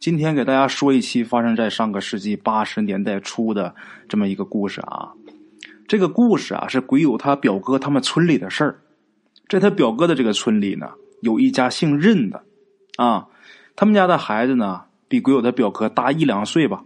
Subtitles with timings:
[0.00, 3.74] 今天给大家说一期发生在上个世纪八十年代初的
[4.08, 5.12] 这么一个故事啊。
[5.86, 8.80] 这个故事啊是鬼友他表哥他们村里的事儿。
[9.46, 12.42] 在他表哥的这个村里呢，有一家姓任的
[12.96, 13.26] 啊，
[13.76, 16.82] 他们家的孩子呢比鬼友的表哥大一两岁吧。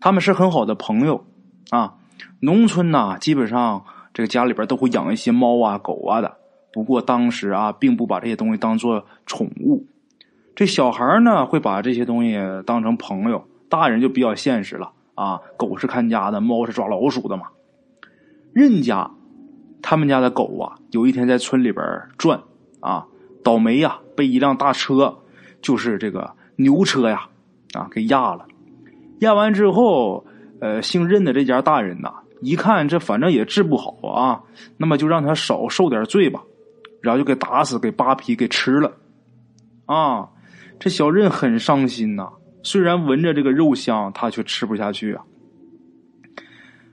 [0.00, 1.26] 他们是很好的朋友
[1.68, 1.96] 啊。
[2.40, 3.84] 农村呐，基本上
[4.14, 6.38] 这个家里边都会养一些猫啊、狗啊的。
[6.72, 9.84] 不过当时啊，并不把这些东西当做宠物。
[10.58, 12.36] 这小孩呢，会把这些东西
[12.66, 15.40] 当成朋友；大人就比较现实了啊。
[15.56, 17.44] 狗是看家的，猫是抓老鼠的嘛。
[18.52, 19.08] 任家
[19.80, 21.86] 他们家的狗啊，有一天在村里边
[22.16, 22.40] 转
[22.80, 23.06] 啊，
[23.44, 25.18] 倒霉呀，被一辆大车，
[25.62, 27.28] 就是这个牛车呀，
[27.74, 28.44] 啊，给压了。
[29.20, 30.26] 压完之后，
[30.60, 34.42] 呃，姓任的这家大人呐，一看这反正也治不好啊，
[34.76, 36.42] 那么就让他少受点罪吧，
[37.00, 38.90] 然后就给打死，给扒皮，给吃了
[39.86, 40.30] 啊。
[40.78, 42.28] 这小任很伤心呐，
[42.62, 45.24] 虽然闻着这个肉香，他却吃不下去啊。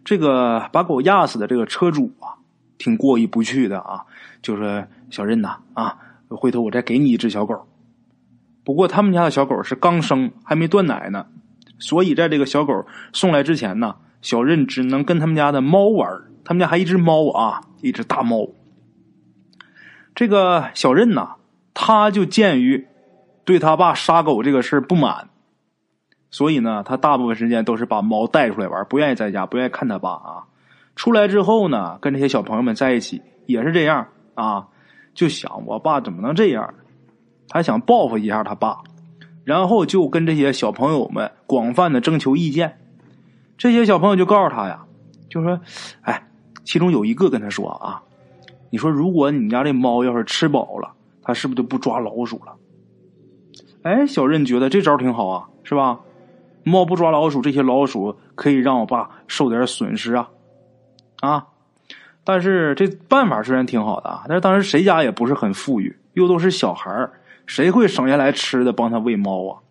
[0.03, 2.41] 这个把狗压死的这个车主啊，
[2.78, 4.06] 挺过意不去的啊，
[4.41, 5.97] 就说：“小任呐，啊，
[6.30, 7.67] 回头我再给你一只小狗。
[8.63, 11.28] 不过他们家的小狗是刚生，还没断奶呢，
[11.78, 16.09] 所以在这个小狗送来之前呢，小任只能跟他们家的猫玩。
[16.44, 18.50] 他们家还一只猫啊，一只大猫。
[20.16, 21.36] 这个小任呐，
[21.75, 22.88] 他就鉴于。”
[23.45, 25.29] 对他爸杀狗这个事不满，
[26.31, 30.43] 所以呢，他大部分时间都是把猫带出来玩，不愿意在家，不愿意看他爸啊。
[30.95, 34.67] 出来之后呢，跟这些小朋友们在一起也是这样啊，
[35.13, 36.73] 就想我爸怎么能这样？
[37.47, 38.79] 他想报复一下他爸，
[39.43, 42.79] 然后就跟这些小朋友们广泛的征求意见。
[43.57, 44.85] 这些小朋友就告诉他呀，
[45.29, 45.61] 就说
[46.01, 46.27] ：“哎，
[46.63, 48.01] 其中有一个跟他说啊，
[48.71, 52.53] 你说如果你家这猫要是吃饱了，它是不是就不抓老鼠了？”
[53.85, 56.00] 哎，小任觉得这招挺好啊，是吧？
[56.63, 60.31] 猫不抓老鼠，这些老鼠可以让我爸受点损失啊，
[61.19, 61.46] 啊！
[62.23, 67.07] 但是这办法虽然挺好的啊，但是当时谁家也不是很富裕，又都是小孩
[67.46, 69.62] 谁会省下来吃的帮他喂猫啊？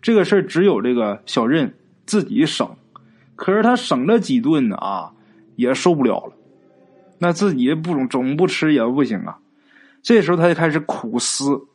[0.00, 1.74] 这个事儿只有这个小任
[2.06, 2.66] 自己省，
[3.36, 5.12] 可是他省了几顿啊，
[5.56, 6.32] 也受不了了。
[7.18, 9.36] 那自己不总不吃也不行啊。
[10.02, 11.66] 这时候他就开始苦思。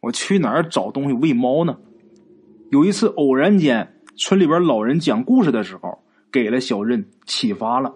[0.00, 1.76] 我去哪儿找东西喂猫呢？
[2.70, 6.02] 有一次偶然间，村里边老人讲故事的时候，
[6.32, 7.94] 给了小任启发了，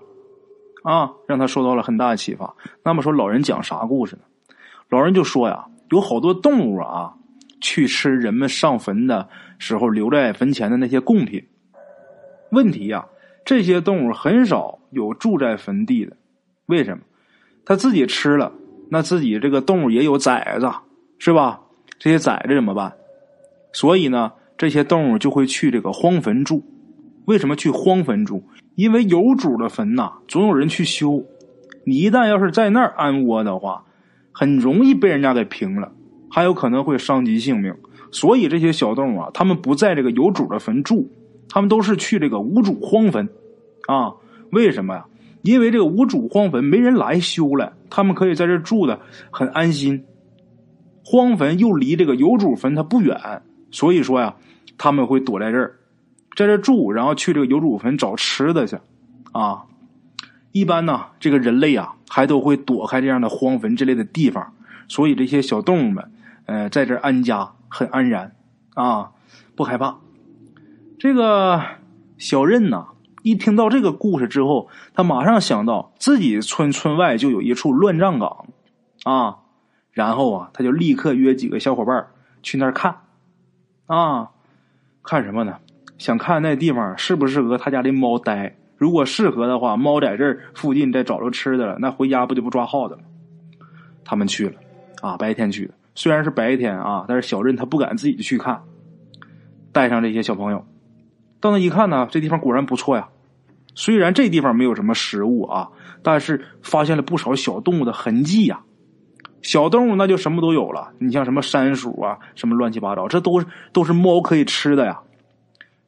[0.83, 2.55] 啊，让他受到了很大的启发。
[2.85, 4.23] 那么说，老人讲啥故事呢？
[4.89, 7.15] 老人就说呀，有好多动物啊，
[7.61, 9.29] 去吃人们上坟的
[9.59, 11.45] 时候留在坟前的那些贡品。
[12.51, 13.07] 问题呀，
[13.45, 16.17] 这些动物很少有住在坟地的，
[16.67, 17.03] 为什么？
[17.65, 18.53] 他自己吃了，
[18.89, 20.71] 那自己这个动物也有崽子，
[21.19, 21.61] 是吧？
[22.01, 22.95] 这些崽子怎么办？
[23.73, 26.65] 所以呢，这些动物就会去这个荒坟住。
[27.27, 28.43] 为什么去荒坟住？
[28.75, 31.23] 因为有主的坟呐，总有人去修。
[31.85, 33.85] 你一旦要是在那儿安窝的话，
[34.33, 35.93] 很容易被人家给平了，
[36.31, 37.75] 还有可能会伤及性命。
[38.11, 41.07] 所以这些小动物啊，他们不在这个有主的坟住，
[41.51, 43.29] 他们都是去这个无主荒坟
[43.87, 44.15] 啊。
[44.53, 45.05] 为什么呀？
[45.43, 48.99] 因为这个无主荒坟没人来修了，他们可以在这住的
[49.31, 50.03] 很安心。
[51.05, 54.37] 荒坟又离这个有主坟它不远，所以说呀，
[54.77, 55.77] 他们会躲在这儿，
[56.37, 58.79] 在这住，然后去这个有主坟找吃的去，
[59.33, 59.65] 啊，
[60.53, 64.53] 一般呢，这个人类啊，还都会躲开这样的荒坟之类的地方，
[64.89, 66.11] 所以这些小动物们，
[66.47, 68.37] 呃，在这安家很安然，
[68.75, 69.11] 啊，
[69.57, 69.99] 不害怕。
[70.99, 71.63] 这个
[72.19, 72.89] 小任呐，
[73.23, 78.47] 一听到这个故事之后，他马上想到自己村村外就有一处乱葬岗，
[79.05, 79.37] 啊。
[79.93, 82.07] 然后啊，他就立刻约几个小伙伴
[82.43, 82.97] 去那儿看，
[83.87, 84.31] 啊，
[85.03, 85.57] 看什么呢？
[85.99, 88.57] 想看那地方适不适合他家的猫待。
[88.79, 93.01] 如果适合的话，猫在这儿附近再找着吃的了，那回家不就不抓耗子了？
[94.05, 94.55] 他们去了，
[95.03, 95.75] 啊，白天去的。
[95.95, 98.63] 虽然是白天啊，但是小任他不敢自己去看，
[99.73, 100.65] 带上这些小朋友，
[101.41, 103.09] 到那一看呢，这地方果然不错呀。
[103.75, 105.69] 虽然这地方没有什么食物啊，
[106.03, 108.63] 但是发现了不少小动物的痕迹呀。
[109.43, 115.01] 小动物那就什么都有了，你像什么山鼠啊，什么乱七八糟，这都是都是猫可以吃的呀。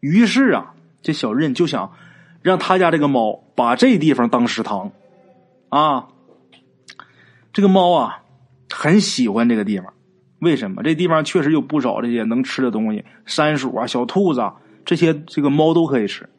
[0.01, 1.93] 于是啊，这小任就想
[2.41, 4.91] 让他家这个猫把这地方当食堂
[5.69, 6.09] 啊。
[7.53, 8.23] 这个猫啊，
[8.71, 9.93] 很喜欢这个地方，
[10.39, 10.83] 为什么？
[10.83, 14.55] 这地方确实有不少这些能吃的东西，山鼠啊、小兔子啊，
[14.87, 16.31] 这些这个猫都可以吃。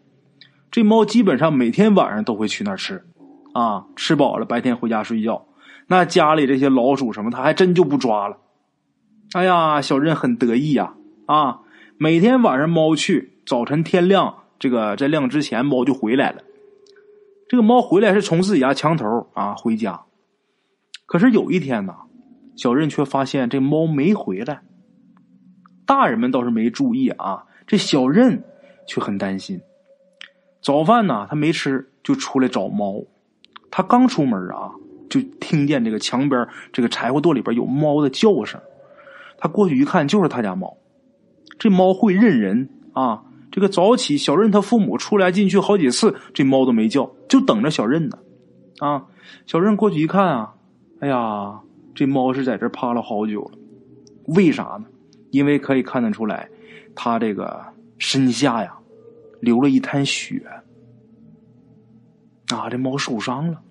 [0.71, 3.06] 这猫基本上每天晚上都会去那儿吃，
[3.54, 5.45] 啊，吃饱了白天回家睡觉。
[5.93, 8.39] 那家里这些老鼠什么，他还真就不抓了。
[9.33, 10.95] 哎呀，小任很得意呀，
[11.27, 11.59] 啊，
[11.97, 16.41] 每天晚上猫去，早晨天亮，这个在亮之前猫就回来了。
[17.47, 20.05] 这个猫回来是从自己家墙头啊回家，
[21.05, 21.93] 可是有一天呢，
[22.55, 24.63] 小任却发现这猫没回来。
[25.85, 28.43] 大人们倒是没注意啊，这小任
[28.87, 29.61] 却很担心。
[30.59, 33.03] 早饭呢，他没吃，就出来找猫。
[33.69, 34.71] 他刚出门啊，
[35.13, 38.60] 就听见这个墙边这个柴火垛里边有猫的叫声。
[39.38, 40.75] 他过去一看，就是他家猫。
[41.60, 43.24] 这猫会认人啊。
[43.51, 48.18] 这个早起，小任他父母出来进去好几次，这猫都没叫，就等着小任呢。
[48.80, 49.06] 啊，
[49.45, 50.56] 小任过去一看啊，
[51.01, 51.62] 哎呀，
[51.94, 53.51] 这猫是在这趴了好久了。
[54.25, 54.86] 为啥呢？
[55.30, 56.50] 因为可以看得出来，
[56.95, 57.62] 它这个
[58.00, 58.74] 身下呀，
[59.39, 60.42] 流了一滩血。
[62.51, 63.62] 啊，这猫受伤了。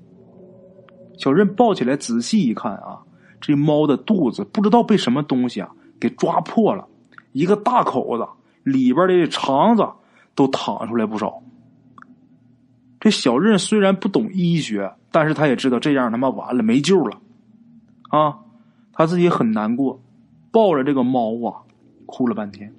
[1.19, 3.01] 小任抱起来仔细一看啊，
[3.41, 5.71] 这猫的肚子不知道被什么东西啊
[6.01, 6.87] 给抓破了，
[7.33, 8.27] 一个大口子。
[8.65, 9.85] 里边的肠子
[10.37, 11.43] 都淌出来不少。
[13.01, 17.19] 这小任虽然不懂医学，但是他也知道这样他妈完了，没救了，
[18.11, 18.39] 啊，
[18.93, 20.01] 他自己很难过，
[20.53, 21.67] 抱着这个猫啊，
[22.07, 22.73] 哭了半天，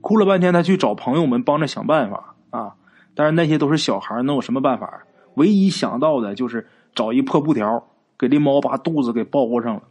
[0.00, 2.74] 哭了半天，他去找朋友们帮着想办法啊，
[3.14, 5.04] 但是那些都是小孩，能有什么办法？
[5.34, 7.84] 唯一想到的就是找一破布条，
[8.18, 9.82] 给这猫把肚子给包上了。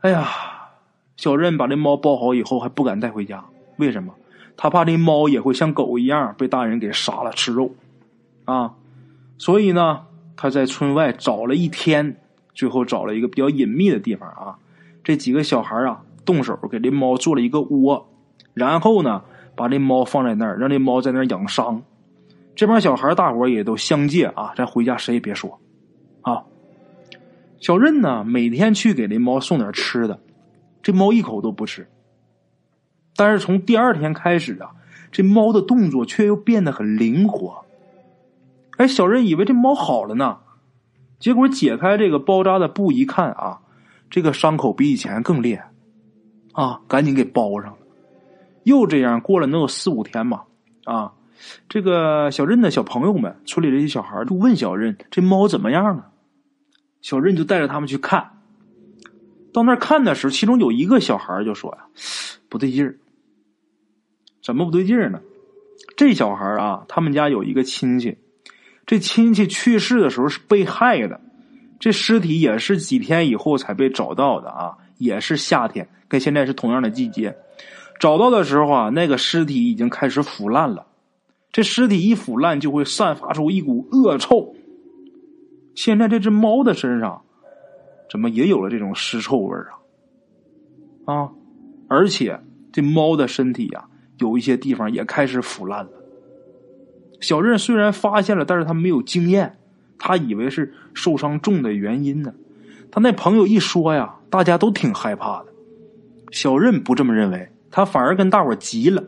[0.00, 0.28] 哎呀！
[1.16, 3.42] 小任把这猫包好以后，还不敢带回家，
[3.78, 4.12] 为什么？
[4.54, 7.70] 他怕这猫也会像狗一样被大人给杀了吃肉，
[8.44, 8.74] 啊！
[9.38, 10.02] 所以呢，
[10.36, 12.20] 他在村外找了一天，
[12.52, 14.58] 最后找了一个比较隐秘的地方啊。
[15.02, 18.06] 这几个小孩啊，动手给这猫做了一个窝，
[18.52, 19.22] 然后呢，
[19.54, 21.82] 把这猫放在那儿，让这猫在那儿养伤。
[22.56, 25.60] 这帮小孩大伙也都相借啊，咱回家谁也别说
[26.22, 26.42] 啊。
[27.60, 30.18] 小任呢，每天去给这猫送点吃的。
[30.82, 31.88] 这猫一口都不吃，
[33.16, 34.70] 但是从第二天开始啊，
[35.10, 37.64] 这猫的动作却又变得很灵活。
[38.76, 40.38] 哎，小任以为这猫好了呢，
[41.18, 43.60] 结果解开这个包扎的布一看啊，
[44.08, 45.72] 这个伤口比以前更厉害，
[46.52, 47.78] 啊，赶紧给包上了。
[48.62, 50.44] 又这样过了能有四五天吧，
[50.84, 51.12] 啊，
[51.68, 56.10] 这个小任的小朋友们，村里这些小孩就问小任这猫怎么样了，
[57.00, 58.30] 小任就带着他们去看。
[59.52, 61.86] 到那儿看的时候，其中有一个小孩就说呀
[62.50, 62.98] ：“不对劲儿，
[64.42, 65.20] 怎么不对劲儿呢？
[65.96, 68.18] 这小孩啊，他们家有一个亲戚，
[68.84, 71.20] 这亲戚去世的时候是被害的，
[71.80, 77.34] 这尸体也是几天以后才被找到的啊，也是夏天，跟现在是同样的季节。
[77.98, 80.86] 找到的时候啊，那个尸体已经开始腐烂了，
[81.56, 84.54] 这尸体一腐烂就会散发出一股恶臭。
[85.74, 87.22] 现在这只猫的身上。”
[88.10, 89.56] 怎么也有了这种尸臭味
[91.06, 91.14] 啊？
[91.14, 91.30] 啊！
[91.88, 92.38] 而且
[92.70, 93.86] 这猫的身体呀，
[94.18, 95.90] 有一些地方也开始腐烂了。
[97.20, 99.56] 小任虽然发现了，但是他没有经验，
[99.98, 102.34] 他以为是受伤重的原因呢。
[102.92, 105.46] 他那朋友一说呀，大家都挺害怕的。
[106.30, 109.02] 小任不这么认为，他反而跟大伙急了。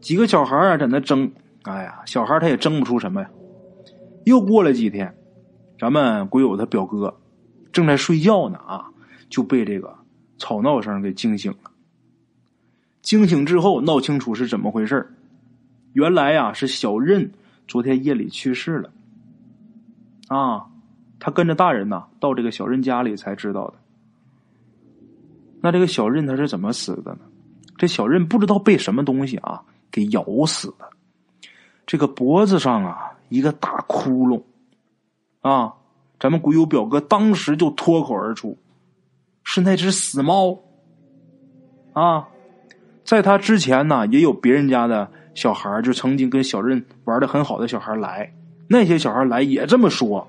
[0.00, 1.32] 几个小孩啊，在那争，
[1.68, 3.30] 哎呀，小孩他也争不出什么呀。
[4.24, 5.14] 又过了几天，
[5.78, 7.14] 咱们鬼友他表哥。
[7.70, 8.88] 正在睡觉呢啊，
[9.28, 9.94] 就被这个
[10.38, 11.70] 吵闹声给惊醒了。
[13.02, 15.14] 惊醒之后，闹清楚是怎么回事
[15.92, 17.30] 原来呀，是小任
[17.66, 18.90] 昨天夜里去世了。
[20.28, 20.66] 啊，
[21.20, 23.74] 他跟着大人呐到这个小任家里才知道的。
[25.60, 27.20] 那这个小任他是怎么死的呢？
[27.76, 30.90] 这小任不知道被什么东西啊给咬死的，
[31.88, 34.42] 这个脖子上啊一个大窟窿，
[35.40, 35.74] 啊。
[36.20, 38.58] 咱们鬼友表哥当时就脱口而出
[39.44, 40.58] ：“是那只死猫。”
[41.94, 42.28] 啊，
[43.04, 48.34] 在他之前呢，也有别人家的小孩就曾经跟小任玩的很好的小孩来，
[48.68, 50.26] 那些小孩来也这么说。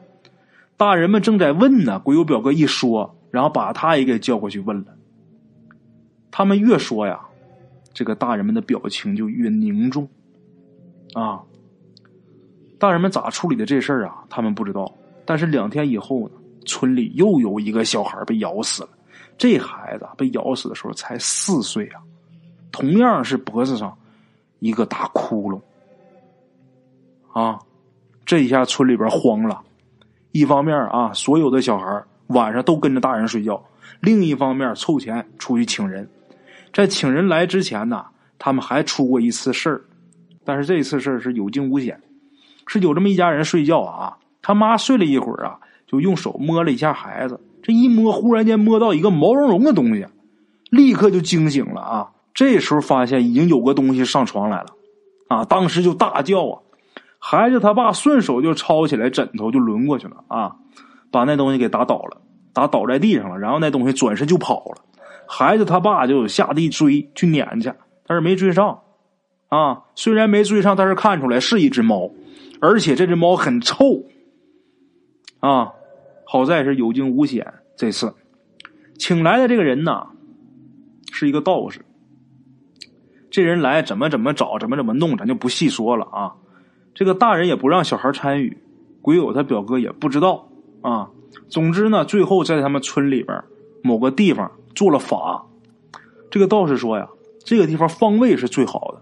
[0.77, 4.95] 大人们正在问呢，鬼友表哥一说，然后把他也给叫过去问了。
[6.29, 7.19] 他们越说呀，
[7.93, 10.07] 这个大人们的表情就越凝重。
[11.15, 11.41] 啊，
[12.79, 14.23] 大人们咋处理的这事儿啊？
[14.29, 14.91] 他们不知道。
[15.25, 18.89] 但是两天以后呢，村里又有一个小孩被咬死了。
[19.37, 22.01] 这孩子被咬死的时候才四岁啊，
[22.71, 23.95] 同样是脖子上
[24.59, 25.61] 一个大窟窿。
[27.31, 27.59] 啊，
[28.25, 29.61] 这一下村里边慌了。
[30.31, 33.55] 一方面啊，所有的小孩晚上都跟着大人睡觉；
[33.99, 36.09] 另一方面，凑钱出去请人。
[36.73, 38.05] 在请人来之前呢，
[38.37, 39.81] 他们还出过一次事儿，
[40.43, 41.99] 但是这次事儿是有惊无险，
[42.69, 44.17] 是有这么一家人睡觉啊。
[44.41, 47.41] 他妈睡了一会儿啊，就用手摸了一下孩子。
[47.61, 50.05] 这一摸，忽然间摸到一个毛茸茸的东西，
[50.69, 52.11] 立刻就惊醒了啊！
[52.33, 54.67] 这时候发现已经有个东西上床来了，
[55.27, 56.61] 啊，当时就大叫啊！
[57.19, 60.55] 孩子他爸顺手就抄起来枕头就抡过去了啊，
[61.11, 62.21] 把那东西给打倒了，
[62.53, 64.81] 打倒在地上了，然后那东西转身就跑了。
[65.27, 67.73] 孩子他爸就下地追去撵去，
[68.07, 68.79] 但是没追上，
[69.49, 72.09] 啊，虽然没追上，但是看出来是一只猫，
[72.61, 74.05] 而且这只猫很臭，
[75.39, 75.71] 啊，
[76.25, 77.53] 好在是有惊无险。
[77.77, 78.13] 这次
[78.97, 80.07] 请来的这个人呢，
[81.11, 81.81] 是一个道士。
[83.29, 86.35] 这人来怎么怎么找，怎么怎么弄，咱就不细说了啊。
[86.93, 88.57] 这个大人也不让小孩参与，
[89.01, 90.49] 鬼友他表哥也不知道
[90.81, 91.09] 啊。
[91.47, 93.43] 总之呢，最后在他们村里边
[93.83, 94.51] 某个地方。
[94.75, 95.45] 做了法，
[96.29, 97.09] 这个道士说呀，
[97.43, 99.01] 这个地方方位是最好的。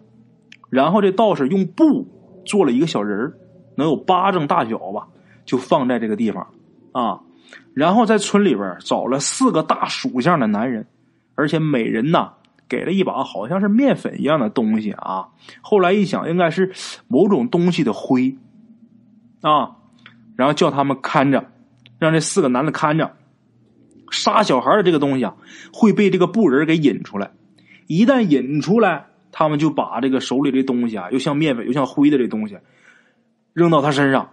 [0.71, 2.07] 然后这道士用布
[2.45, 3.33] 做了一个小人
[3.77, 5.07] 能有巴掌大小吧，
[5.45, 6.45] 就放在这个地方
[6.91, 7.21] 啊。
[7.73, 10.85] 然后在村里边找了四个大属相的男人，
[11.35, 12.33] 而且每人呐
[12.67, 15.29] 给了一把好像是面粉一样的东西啊。
[15.61, 16.73] 后来一想，应该是
[17.07, 18.35] 某种东西的灰
[19.41, 19.77] 啊。
[20.35, 21.51] 然后叫他们看着，
[21.97, 23.15] 让这四个男的看着。
[24.09, 25.35] 杀小孩的这个东西啊，
[25.73, 27.31] 会被这个布人给引出来。
[27.87, 32.57] 一旦引出来，他们就把这个手里的东西啊，又像面粉又像灰的这东西，
[33.57, 34.29] 扔到他身上，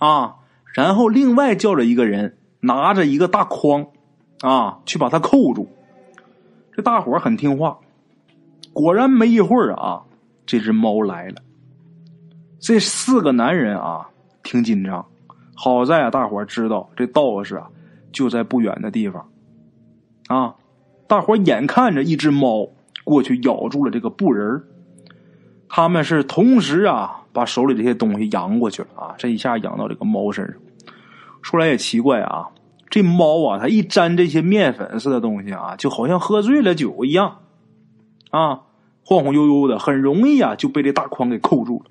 [0.00, 0.38] 啊，
[0.74, 3.86] 然后另外叫着一个人拿着一个大筐，
[4.40, 5.68] 啊，去把他扣住。
[6.72, 7.78] 这大伙很听话，
[8.72, 10.02] 果然没一会儿啊，
[10.44, 11.36] 这只猫来了。
[12.58, 14.08] 这四个男人啊，
[14.42, 15.06] 挺紧张。
[15.54, 17.70] 好在啊，大伙知道这道士啊。
[18.12, 19.28] 就在不远的地方，
[20.28, 20.54] 啊！
[21.06, 22.66] 大伙眼看着一只猫
[23.04, 24.64] 过去咬住了这个布人
[25.76, 29.14] 他们是同时啊把手里这些东西扬过去了啊！
[29.18, 30.54] 这一下扬到这个猫身上。
[31.42, 32.46] 说来也奇怪啊，
[32.88, 37.40] 这猫啊，它一沾这些面粉似的东西啊，就好像喝醉了酒一样，
[38.30, 38.62] 啊，
[39.04, 41.90] 晃晃悠悠的，很容易啊就被这大筐给扣住了。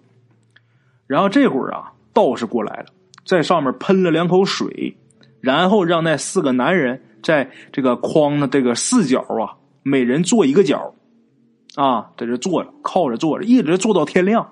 [1.05, 2.85] 然后这会儿啊，道士过来了，
[3.23, 4.97] 在上面喷了两口水。
[5.41, 10.95] 然后让那四个男人在这个筐的这个四角啊，每人坐一个角，
[11.75, 14.51] 啊，在这坐着，靠着坐着，一直坐到天亮。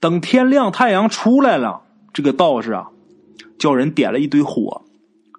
[0.00, 2.88] 等天亮，太阳出来了，这个道士啊，
[3.58, 4.82] 叫人点了一堆火，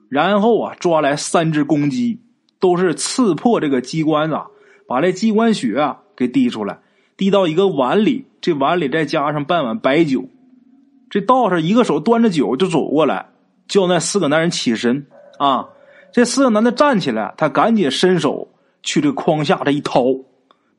[0.10, 2.20] 然后啊，抓来三只公鸡，
[2.60, 4.40] 都是刺破这个鸡冠子，
[4.88, 6.80] 把这鸡冠血啊给滴出来，
[7.16, 10.26] 滴到一个碗里，这碗里再加上半碗白酒，
[11.10, 13.30] 这道士一个手端着酒就走过来。
[13.68, 15.08] 叫那四个男人起身
[15.40, 15.68] 啊！
[16.14, 18.47] 这四个男的站起来，他赶紧伸手
[18.88, 20.02] 去这筐下这一掏，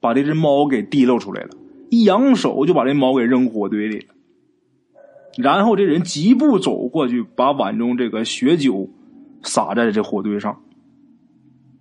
[0.01, 1.51] 把这只猫给提溜出来了。
[1.91, 4.15] 一扬手就把这猫给扔火堆里了。
[5.37, 8.89] 然后这人疾步走过去，把碗中这个血酒
[9.43, 10.63] 洒在这火堆上。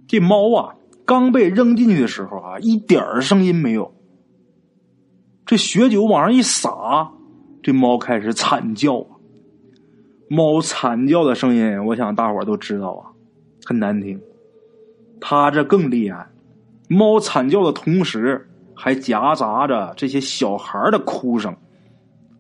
[0.06, 3.94] 这猫啊，刚被扔进去的时候啊，一点声音没有。
[5.46, 7.10] 这血酒往上一洒，
[7.64, 9.16] 这猫开始惨叫啊。
[10.30, 13.16] 猫惨叫的声音，我想大伙都知道啊，
[13.64, 14.20] 很难听。
[15.20, 16.28] 他这更厉害，
[16.90, 21.56] 猫惨叫的同时还夹杂着这些小孩的哭声。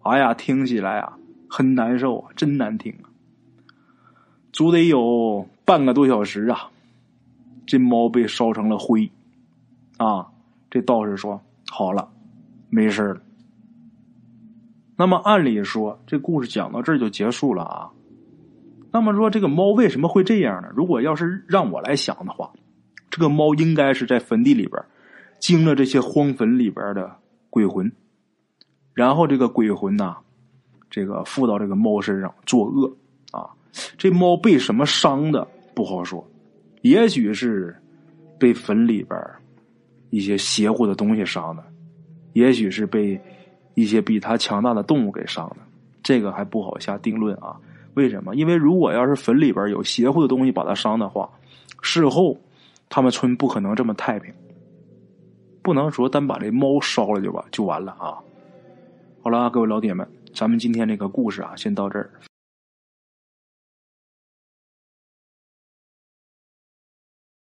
[0.04, 1.18] 哎呀，听起来啊
[1.50, 3.12] 很难受啊，真难听啊！
[4.54, 6.70] 足得有半个多小时啊，
[7.66, 9.10] 这猫被烧成了灰
[9.98, 10.28] 啊。
[10.70, 12.10] 这道士说：“好了，
[12.70, 13.22] 没事了。”
[14.96, 17.90] 那么按理说，这故事讲到这儿就结束了啊。
[18.92, 20.70] 那么说，这个猫为什么会这样呢？
[20.76, 22.52] 如果要是让我来想的话，
[23.18, 24.80] 这个猫应该是在坟地里边
[25.40, 27.12] 惊了这些荒坟里边的
[27.50, 27.92] 鬼魂，
[28.94, 30.18] 然后这个鬼魂呐，
[30.88, 32.96] 这个附到这个猫身上作恶
[33.32, 33.50] 啊。
[33.98, 36.24] 这猫被什么伤的不好说，
[36.84, 37.76] 也许是
[38.38, 39.20] 被坟里边
[40.12, 41.64] 一些邪乎的东西伤的，
[42.34, 43.20] 也许是被。
[43.74, 45.58] 一些比它强大的动物给伤的，
[46.02, 47.56] 这个还不好下定论啊？
[47.94, 48.36] 为什么？
[48.36, 51.30] 因为如果要是坟里边有邪乎的东西把它伤的话，
[51.84, 52.36] 事后
[52.90, 54.34] 他们村不可能这么太平，
[55.62, 58.18] 不能说单把这猫烧了就完就完了啊！
[59.22, 62.10] 好了，各位老铁们，咱们今天这个故事啊，先到这儿。